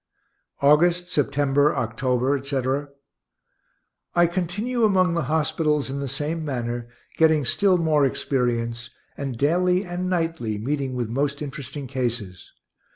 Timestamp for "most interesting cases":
11.07-12.51